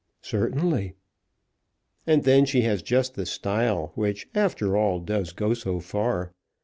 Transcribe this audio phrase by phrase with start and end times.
[0.23, 0.95] "Certainly."
[2.07, 6.33] "And then she has just the style which, after all, does go so far.